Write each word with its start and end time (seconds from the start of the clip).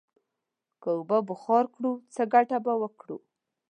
که 0.81 0.89
اوبه 0.95 1.17
بخار 1.29 1.65
کړو، 1.73 1.91
څه 2.13 2.21
گټه 2.33 2.57
به 2.65 2.73
وکړو؟ 2.81 3.17